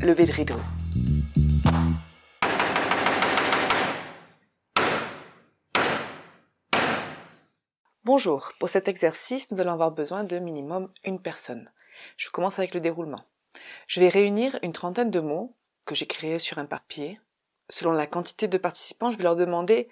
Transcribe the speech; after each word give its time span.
Levez 0.00 0.26
de 0.26 0.32
rideau. 0.32 0.56
Bonjour, 8.04 8.52
pour 8.58 8.68
cet 8.68 8.88
exercice, 8.88 9.50
nous 9.50 9.60
allons 9.60 9.72
avoir 9.72 9.90
besoin 9.90 10.24
de 10.24 10.38
minimum 10.38 10.90
une 11.04 11.20
personne. 11.20 11.70
Je 12.16 12.28
commence 12.30 12.58
avec 12.58 12.74
le 12.74 12.80
déroulement. 12.80 13.24
Je 13.88 14.00
vais 14.00 14.08
réunir 14.08 14.58
une 14.62 14.72
trentaine 14.72 15.10
de 15.10 15.20
mots 15.20 15.56
que 15.86 15.94
j'ai 15.94 16.06
créés 16.06 16.38
sur 16.38 16.58
un 16.58 16.66
papier. 16.66 17.18
Selon 17.70 17.92
la 17.92 18.06
quantité 18.06 18.48
de 18.48 18.58
participants, 18.58 19.10
je 19.10 19.16
vais 19.16 19.24
leur 19.24 19.36
demander 19.36 19.88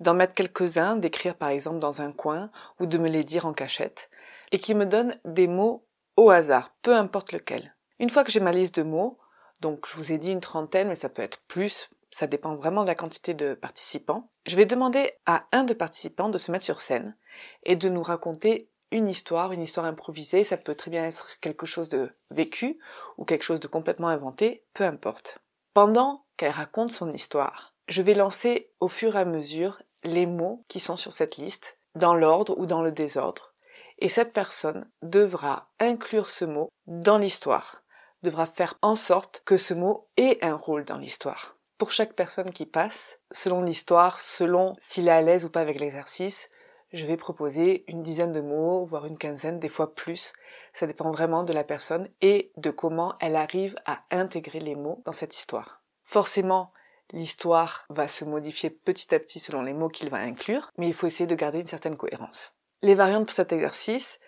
d'en 0.00 0.14
mettre 0.14 0.34
quelques-uns, 0.34 0.96
d'écrire 0.96 1.36
par 1.36 1.50
exemple 1.50 1.78
dans 1.78 2.02
un 2.02 2.12
coin 2.12 2.50
ou 2.80 2.86
de 2.86 2.98
me 2.98 3.08
les 3.08 3.24
dire 3.24 3.46
en 3.46 3.52
cachette, 3.52 4.10
et 4.52 4.58
qui 4.58 4.74
me 4.74 4.86
donnent 4.86 5.14
des 5.24 5.46
mots 5.46 5.86
au 6.16 6.30
hasard, 6.30 6.74
peu 6.82 6.94
importe 6.94 7.32
lequel. 7.32 7.74
Une 8.00 8.10
fois 8.10 8.24
que 8.24 8.32
j'ai 8.32 8.40
ma 8.40 8.52
liste 8.52 8.74
de 8.74 8.82
mots, 8.82 9.18
donc 9.64 9.86
je 9.88 9.96
vous 9.96 10.12
ai 10.12 10.18
dit 10.18 10.30
une 10.30 10.42
trentaine, 10.42 10.88
mais 10.88 10.94
ça 10.94 11.08
peut 11.08 11.22
être 11.22 11.40
plus, 11.48 11.88
ça 12.10 12.26
dépend 12.26 12.54
vraiment 12.54 12.82
de 12.82 12.86
la 12.86 12.94
quantité 12.94 13.32
de 13.32 13.54
participants, 13.54 14.30
je 14.44 14.56
vais 14.56 14.66
demander 14.66 15.14
à 15.24 15.46
un 15.52 15.64
de 15.64 15.72
participants 15.72 16.28
de 16.28 16.36
se 16.36 16.52
mettre 16.52 16.66
sur 16.66 16.82
scène 16.82 17.16
et 17.62 17.74
de 17.74 17.88
nous 17.88 18.02
raconter 18.02 18.68
une 18.90 19.08
histoire, 19.08 19.52
une 19.52 19.62
histoire 19.62 19.86
improvisée, 19.86 20.44
ça 20.44 20.58
peut 20.58 20.74
très 20.74 20.90
bien 20.90 21.06
être 21.06 21.40
quelque 21.40 21.64
chose 21.64 21.88
de 21.88 22.10
vécu 22.30 22.78
ou 23.16 23.24
quelque 23.24 23.42
chose 23.42 23.58
de 23.58 23.66
complètement 23.66 24.08
inventé, 24.08 24.66
peu 24.74 24.84
importe. 24.84 25.38
Pendant 25.72 26.26
qu'elle 26.36 26.52
raconte 26.52 26.92
son 26.92 27.10
histoire, 27.10 27.74
je 27.88 28.02
vais 28.02 28.12
lancer 28.12 28.70
au 28.80 28.88
fur 28.88 29.16
et 29.16 29.20
à 29.20 29.24
mesure 29.24 29.80
les 30.02 30.26
mots 30.26 30.62
qui 30.68 30.78
sont 30.78 30.96
sur 30.96 31.14
cette 31.14 31.38
liste, 31.38 31.78
dans 31.94 32.14
l'ordre 32.14 32.54
ou 32.58 32.66
dans 32.66 32.82
le 32.82 32.92
désordre, 32.92 33.54
et 33.98 34.10
cette 34.10 34.34
personne 34.34 34.90
devra 35.00 35.70
inclure 35.80 36.28
ce 36.28 36.44
mot 36.44 36.68
dans 36.86 37.16
l'histoire, 37.16 37.83
devra 38.24 38.46
faire 38.46 38.76
en 38.82 38.96
sorte 38.96 39.42
que 39.44 39.56
ce 39.56 39.74
mot 39.74 40.08
ait 40.16 40.38
un 40.42 40.56
rôle 40.56 40.84
dans 40.84 40.98
l'histoire. 40.98 41.56
Pour 41.78 41.92
chaque 41.92 42.14
personne 42.14 42.50
qui 42.50 42.66
passe, 42.66 43.18
selon 43.30 43.62
l'histoire, 43.62 44.18
selon 44.18 44.74
s'il 44.80 45.06
est 45.06 45.12
à 45.12 45.22
l'aise 45.22 45.44
ou 45.44 45.50
pas 45.50 45.60
avec 45.60 45.78
l'exercice, 45.78 46.48
je 46.92 47.06
vais 47.06 47.16
proposer 47.16 47.84
une 47.88 48.02
dizaine 48.02 48.32
de 48.32 48.40
mots, 48.40 48.84
voire 48.84 49.06
une 49.06 49.18
quinzaine, 49.18 49.58
des 49.58 49.68
fois 49.68 49.94
plus. 49.94 50.32
Ça 50.72 50.86
dépend 50.86 51.10
vraiment 51.10 51.42
de 51.42 51.52
la 51.52 51.64
personne 51.64 52.08
et 52.20 52.52
de 52.56 52.70
comment 52.70 53.14
elle 53.20 53.36
arrive 53.36 53.74
à 53.84 54.00
intégrer 54.10 54.60
les 54.60 54.76
mots 54.76 55.02
dans 55.04 55.12
cette 55.12 55.36
histoire. 55.36 55.82
Forcément, 56.02 56.72
l'histoire 57.12 57.84
va 57.88 58.06
se 58.06 58.24
modifier 58.24 58.70
petit 58.70 59.12
à 59.14 59.18
petit 59.18 59.40
selon 59.40 59.62
les 59.62 59.74
mots 59.74 59.88
qu'il 59.88 60.10
va 60.10 60.18
inclure, 60.18 60.70
mais 60.78 60.86
il 60.86 60.94
faut 60.94 61.08
essayer 61.08 61.26
de 61.26 61.34
garder 61.34 61.60
une 61.60 61.66
certaine 61.66 61.96
cohérence. 61.96 62.52
Les 62.82 62.94
variantes 62.94 63.26
pour 63.26 63.34
cet 63.34 63.52
exercice, 63.52 64.20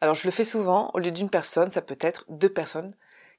alors 0.00 0.14
je 0.14 0.26
le 0.26 0.30
fais 0.30 0.44
souvent, 0.44 0.90
au 0.94 0.98
lieu 0.98 1.10
d'une 1.10 1.30
personne, 1.30 1.70
ça 1.70 1.82
peut 1.82 1.98
être 2.00 2.24
deux 2.28 2.52
personnes 2.52 2.94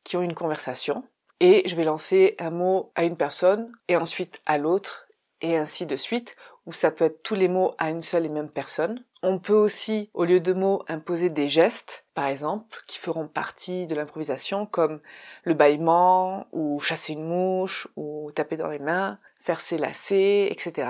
qui 0.07 0.16
ont 0.16 0.22
une 0.22 0.35
conversation, 0.35 1.03
et 1.41 1.68
je 1.68 1.75
vais 1.75 1.84
lancer 1.84 2.38
un 2.40 2.50
mot 2.50 2.94
à 2.95 3.03
une 3.03 3.18
personne, 3.18 3.73
et 3.90 3.97
ensuite 3.97 4.41
à 4.45 4.57
l'autre, 4.57 5.09
et 5.41 5.57
ainsi 5.57 5.85
de 5.85 5.97
suite, 5.97 6.38
ou 6.66 6.72
ça 6.72 6.91
peut 6.91 7.03
être 7.03 7.23
tous 7.23 7.35
les 7.35 7.50
mots 7.50 7.75
à 7.78 7.90
une 7.90 8.01
seule 8.01 8.25
et 8.25 8.29
même 8.29 8.50
personne. 8.50 9.03
On 9.22 9.38
peut 9.38 9.53
aussi, 9.53 10.09
au 10.13 10.23
lieu 10.23 10.40
de 10.40 10.53
mots, 10.53 10.81
imposer 10.88 11.29
des 11.29 11.50
gestes, 11.50 12.06
par 12.13 12.28
exemple, 12.28 12.79
qui 12.88 13.00
feront 13.00 13.28
partie 13.28 13.85
de 13.85 13.95
l'improvisation, 13.95 14.66
comme 14.66 15.01
le 15.44 15.56
bâillement, 15.56 16.47
ou 16.53 16.79
chasser 16.79 17.12
une 17.12 17.28
mouche, 17.28 17.89
ou 17.97 18.31
taper 18.34 18.56
dans 18.56 18.69
les 18.69 18.79
mains, 18.79 19.19
faire 19.41 19.59
ses 19.59 19.78
lacets, 19.78 20.47
etc. 20.50 20.88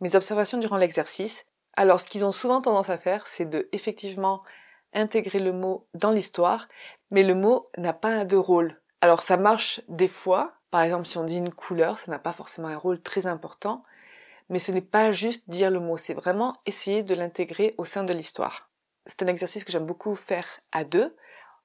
Mes 0.00 0.16
observations 0.16 0.58
durant 0.58 0.78
l'exercice, 0.78 1.46
alors 1.74 2.00
ce 2.00 2.08
qu'ils 2.08 2.24
ont 2.24 2.32
souvent 2.32 2.60
tendance 2.60 2.90
à 2.90 2.98
faire, 2.98 3.24
c'est 3.28 3.48
de 3.48 3.68
effectivement 3.70 4.40
intégrer 4.92 5.38
le 5.38 5.52
mot 5.52 5.86
dans 5.94 6.10
l'histoire, 6.10 6.68
mais 7.10 7.22
le 7.22 7.34
mot 7.34 7.70
n'a 7.76 7.92
pas 7.92 8.24
de 8.24 8.36
rôle. 8.36 8.80
Alors 9.00 9.22
ça 9.22 9.36
marche 9.36 9.80
des 9.88 10.08
fois, 10.08 10.52
par 10.70 10.82
exemple 10.82 11.06
si 11.06 11.18
on 11.18 11.24
dit 11.24 11.38
une 11.38 11.52
couleur, 11.52 11.98
ça 11.98 12.10
n'a 12.10 12.18
pas 12.18 12.32
forcément 12.32 12.68
un 12.68 12.76
rôle 12.76 13.00
très 13.00 13.26
important, 13.26 13.82
mais 14.48 14.58
ce 14.58 14.72
n'est 14.72 14.80
pas 14.80 15.12
juste 15.12 15.48
dire 15.48 15.70
le 15.70 15.80
mot, 15.80 15.96
c'est 15.96 16.14
vraiment 16.14 16.54
essayer 16.66 17.02
de 17.02 17.14
l'intégrer 17.14 17.74
au 17.78 17.84
sein 17.84 18.04
de 18.04 18.12
l'histoire. 18.12 18.70
C'est 19.06 19.22
un 19.22 19.26
exercice 19.26 19.64
que 19.64 19.72
j'aime 19.72 19.86
beaucoup 19.86 20.14
faire 20.14 20.46
à 20.72 20.84
deux, 20.84 21.16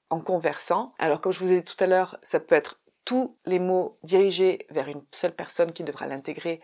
en 0.09 0.19
conversant. 0.19 0.94
Alors 1.00 1.22
comme 1.22 1.31
je 1.31 1.39
vous 1.39 1.51
ai 1.51 1.62
dit 1.62 1.63
tout 1.63 1.81
à 1.83 1.88
l'heure, 1.88 2.17
ça 2.22 2.39
peut 2.39 2.56
être 2.56 2.79
tous 3.06 3.38
les 3.45 3.59
mots 3.59 3.97
dirigés 4.03 4.66
vers 4.69 4.88
une 4.88 5.03
seule 5.12 5.35
personne 5.35 5.73
qui 5.73 5.83
devra 5.83 6.07
l'intégrer 6.07 6.62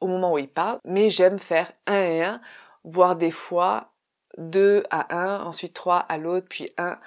au 0.00 0.06
moment 0.06 0.32
où 0.32 0.38
il 0.38 0.48
parle, 0.48 0.78
mais 0.84 1.10
j'aime 1.10 1.38
faire 1.38 1.72
un 1.86 2.02
et 2.02 2.22
un, 2.22 2.40
voire 2.84 3.16
des 3.16 3.30
fois 3.30 3.91
deux 4.38 4.84
à 4.90 5.16
un, 5.16 5.44
ensuite 5.44 5.74
trois 5.74 5.98
à 5.98 6.18
l'autre, 6.18 6.46
puis 6.48 6.72
un, 6.78 6.98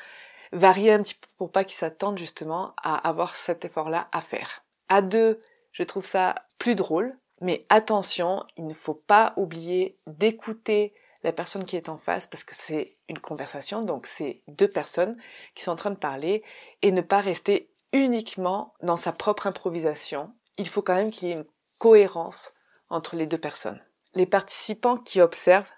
varier 0.51 0.93
un 0.93 1.03
petit 1.03 1.15
peu 1.15 1.27
pour 1.37 1.51
pas 1.51 1.63
qu'ils 1.63 1.77
s'attendent 1.77 2.17
justement 2.17 2.73
à 2.81 2.95
avoir 3.07 3.35
cet 3.35 3.65
effort-là 3.65 4.07
à 4.11 4.21
faire. 4.21 4.63
À 4.87 5.01
deux, 5.01 5.41
je 5.71 5.83
trouve 5.83 6.05
ça 6.05 6.35
plus 6.57 6.75
drôle, 6.75 7.17
mais 7.41 7.65
attention, 7.69 8.43
il 8.57 8.65
ne 8.67 8.73
faut 8.73 8.93
pas 8.93 9.33
oublier 9.35 9.97
d'écouter 10.07 10.93
la 11.23 11.33
personne 11.33 11.65
qui 11.65 11.75
est 11.75 11.89
en 11.89 11.97
face 11.97 12.27
parce 12.27 12.43
que 12.43 12.53
c'est 12.55 12.97
une 13.09 13.19
conversation, 13.19 13.81
donc 13.81 14.05
c'est 14.05 14.41
deux 14.47 14.67
personnes 14.67 15.17
qui 15.55 15.63
sont 15.63 15.71
en 15.71 15.75
train 15.75 15.91
de 15.91 15.95
parler 15.95 16.43
et 16.81 16.91
ne 16.91 17.01
pas 17.01 17.19
rester 17.19 17.69
uniquement 17.93 18.73
dans 18.81 18.97
sa 18.97 19.11
propre 19.11 19.47
improvisation. 19.47 20.33
Il 20.57 20.69
faut 20.69 20.81
quand 20.81 20.95
même 20.95 21.11
qu'il 21.11 21.27
y 21.27 21.31
ait 21.31 21.35
une 21.35 21.45
cohérence 21.79 22.53
entre 22.89 23.15
les 23.15 23.25
deux 23.25 23.37
personnes. 23.37 23.81
Les 24.13 24.25
participants 24.25 24.97
qui 24.97 25.19
observent 25.19 25.71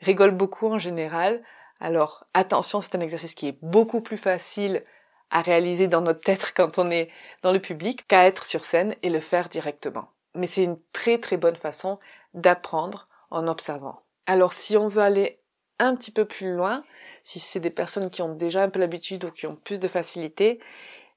rigolent 0.00 0.36
beaucoup 0.36 0.66
en 0.66 0.78
général. 0.78 1.42
Alors 1.80 2.26
attention, 2.34 2.80
c'est 2.80 2.94
un 2.94 3.00
exercice 3.00 3.34
qui 3.34 3.48
est 3.48 3.58
beaucoup 3.62 4.00
plus 4.00 4.18
facile 4.18 4.84
à 5.30 5.42
réaliser 5.42 5.88
dans 5.88 6.00
notre 6.00 6.20
tête 6.20 6.52
quand 6.56 6.78
on 6.78 6.90
est 6.90 7.10
dans 7.42 7.52
le 7.52 7.60
public 7.60 8.06
qu'à 8.06 8.26
être 8.26 8.44
sur 8.44 8.64
scène 8.64 8.94
et 9.02 9.10
le 9.10 9.20
faire 9.20 9.48
directement 9.48 10.08
mais 10.34 10.46
c'est 10.46 10.64
une 10.64 10.78
très 10.92 11.18
très 11.18 11.36
bonne 11.36 11.56
façon 11.56 11.98
d'apprendre 12.34 13.08
en 13.30 13.48
observant. 13.48 14.02
Alors 14.26 14.52
si 14.52 14.76
on 14.76 14.88
veut 14.88 15.02
aller 15.02 15.40
un 15.78 15.96
petit 15.96 16.10
peu 16.10 16.24
plus 16.24 16.54
loin, 16.54 16.84
si 17.24 17.40
c'est 17.40 17.60
des 17.60 17.70
personnes 17.70 18.10
qui 18.10 18.22
ont 18.22 18.34
déjà 18.34 18.62
un 18.62 18.68
peu 18.68 18.78
l'habitude 18.78 19.24
ou 19.24 19.30
qui 19.30 19.46
ont 19.46 19.56
plus 19.56 19.80
de 19.80 19.88
facilité, 19.88 20.60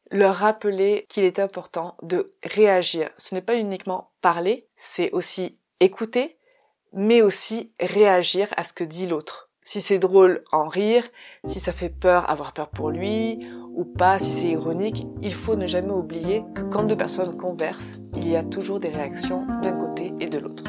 leur 0.09 0.35
rappeler 0.35 1.05
qu'il 1.09 1.23
est 1.23 1.39
important 1.39 1.97
de 2.01 2.33
réagir. 2.43 3.09
Ce 3.17 3.35
n'est 3.35 3.41
pas 3.41 3.55
uniquement 3.55 4.11
parler, 4.21 4.67
c'est 4.75 5.11
aussi 5.11 5.57
écouter, 5.79 6.37
mais 6.93 7.21
aussi 7.21 7.71
réagir 7.79 8.47
à 8.55 8.63
ce 8.63 8.73
que 8.73 8.83
dit 8.83 9.07
l'autre. 9.07 9.49
Si 9.65 9.81
c'est 9.81 9.99
drôle, 9.99 10.43
en 10.51 10.67
rire, 10.67 11.05
si 11.45 11.59
ça 11.59 11.71
fait 11.71 11.89
peur, 11.89 12.29
avoir 12.29 12.53
peur 12.53 12.69
pour 12.69 12.89
lui, 12.89 13.39
ou 13.73 13.85
pas, 13.85 14.19
si 14.19 14.31
c'est 14.31 14.49
ironique, 14.49 15.07
il 15.21 15.33
faut 15.33 15.55
ne 15.55 15.67
jamais 15.67 15.91
oublier 15.91 16.43
que 16.53 16.61
quand 16.61 16.83
deux 16.83 16.97
personnes 16.97 17.37
conversent, 17.37 17.97
il 18.15 18.29
y 18.29 18.35
a 18.35 18.43
toujours 18.43 18.79
des 18.79 18.89
réactions 18.89 19.47
d'un 19.61 19.73
côté 19.73 20.13
et 20.19 20.27
de 20.27 20.37
l'autre. 20.37 20.63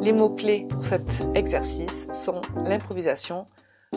Les 0.00 0.12
mots-clés 0.12 0.66
pour 0.70 0.84
cet 0.84 1.02
exercice 1.34 2.06
sont 2.12 2.40
l'improvisation, 2.64 3.46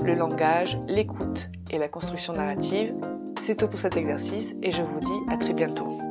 le 0.04 0.16
langage, 0.16 0.78
l'écoute 0.88 1.50
et 1.72 1.78
la 1.78 1.88
construction 1.88 2.34
narrative. 2.34 2.94
C'est 3.40 3.56
tout 3.56 3.68
pour 3.68 3.80
cet 3.80 3.98
exercice 3.98 4.54
et 4.62 4.72
je 4.72 4.84
vous 4.84 5.00
dis 5.00 5.32
à 5.32 5.38
très 5.38 5.54
bientôt. 5.54 6.11